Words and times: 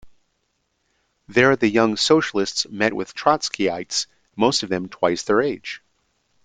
There 1.27 1.55
the 1.55 1.69
young 1.69 1.95
socialists 1.95 2.65
met 2.67 2.91
with 2.95 3.13
Trotskyites, 3.13 4.07
most 4.35 4.63
of 4.63 4.69
them 4.69 4.89
twice 4.89 5.21
their 5.21 5.43
age. 5.43 5.83